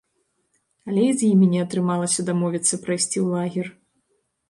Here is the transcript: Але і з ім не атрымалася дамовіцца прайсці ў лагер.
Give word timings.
Але 0.91 1.03
і 1.09 1.11
з 1.19 1.29
ім 1.35 1.45
не 1.53 1.61
атрымалася 1.65 2.27
дамовіцца 2.33 2.83
прайсці 2.89 3.15
ў 3.15 3.25
лагер. 3.39 3.67